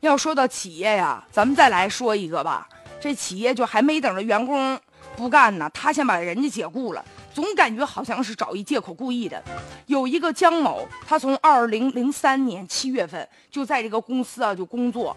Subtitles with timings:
[0.00, 2.68] 要说到企业呀，咱们再来说一个吧。
[3.00, 4.78] 这企业就还没等着员工
[5.16, 9.42] 不干呢，他先把人家解雇了，总感觉好像是找一借口故意的。
[9.86, 15.16] 有一个江某，他从二零零三年七月份就在这个公司啊就工作，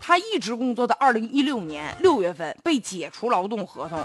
[0.00, 4.02] 他一直工作到二零一六年六月份被解除劳动合同。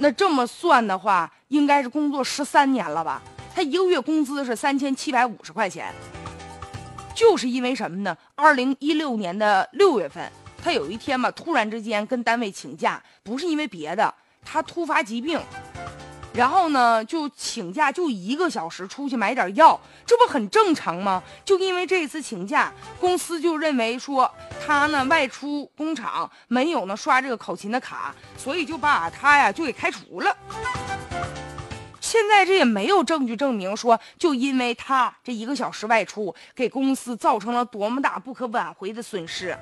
[0.00, 3.22] 那这么算的话，应该是工作十三年了吧？
[3.54, 5.92] 他一个月工资是三千七百五十块钱。
[7.18, 8.16] 就是因为什么呢？
[8.36, 10.30] 二零一六年的六月份，
[10.62, 15.36] 他有一天吧，突然之间跟单位请假，不是因为别的，他突发疾病，
[16.32, 21.20] 然后呢就请假，就一个小时出去买点药，这不很正常吗？
[21.44, 24.32] 就因为这次请假，公司就认为说
[24.64, 30.36] 他呢外出工厂没有呢刷这个考勤的卡，所以就把他呀就给开除了。
[32.08, 39.54] 现在这也没有证据证明说，就因为他这一个小时外出，给公司造成了多么大不可挽回的损失。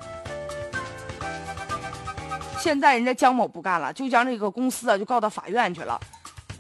[2.61, 6.01] 现在人家江某不干了，就将这个公司啊就告到法院去了。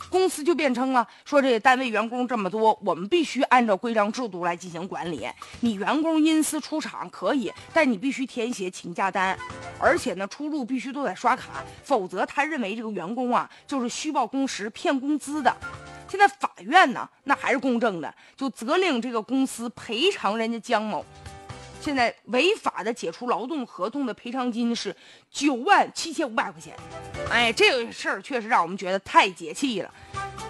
[0.08, 5.28] 公司就辩称了，说这单位员工这么多，我们必须按照规章制度来进行管理。
[5.60, 9.36] 你员工因私出厂可以，但你必须填写请假单，
[9.80, 15.54] 而且呢出入必须都得刷卡，否则他认为这个员工啊就是虚报工时、骗工资的。
[16.08, 21.04] 现在法院呢那还是公正的，就责令这个公司赔偿人家江某。
[21.80, 24.94] 现在违法的解除劳动合同的赔偿金是
[25.30, 26.74] 九万七千五百块钱，
[27.30, 29.90] 哎，这个事儿确实让我们觉得太解气了。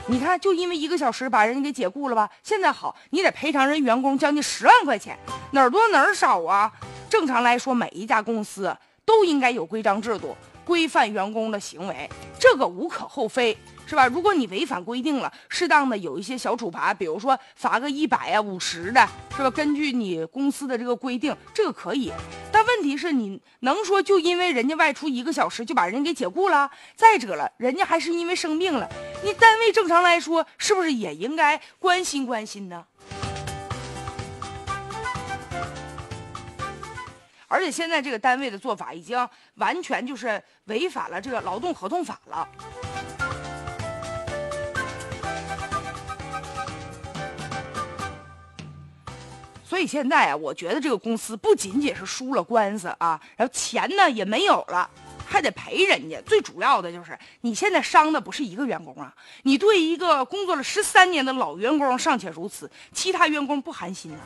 [0.06, 2.30] 你看，就因为一个小时把人家给解雇了吧？
[2.42, 5.18] 现在好，你得赔偿人员工将近十万块钱，
[5.50, 6.72] 哪儿多哪儿少啊？
[7.10, 10.34] 正常来说，每一家公司都应该有规章制度，
[10.66, 13.56] 规范员工的行为，这个无可厚非。
[13.88, 14.04] 是吧？
[14.08, 19.48] 如果你违反规定了，适当的有一些小处罚，比如说罚个一百啊、五十的，是吧？
[19.48, 22.12] 根据你公司的这个规定，这个可以。
[22.50, 26.68] 但问题是你能说就因为人家外出一个小时就把人给解雇了？
[26.96, 28.88] 再者了，人家还是因为生病了，
[29.22, 32.84] 你单位正常来说是不是也应该关心关心呢？
[37.48, 42.48] 而且现在这个单位的做法已经完全就是违反了这个劳动合同法了。
[49.68, 54.88] 所以现在啊，我觉得这个公司不仅仅是输了官司啊，然后钱呢也没有了，
[55.26, 56.20] 还得赔人家。
[56.22, 64.18] 最主要的就是你现在伤的不是一个员工啊，你对一个工作了十三年的老员工尚且如此，其他员工不寒心呐。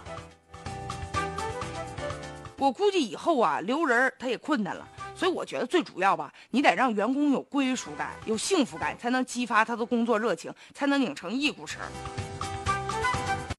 [2.60, 11.81] 我估计以后啊留人他也困难了，所以我觉得最主要吧，你得让员工有归属感、有幸福感，才能激发他的工作热情，才能拧成一股绳。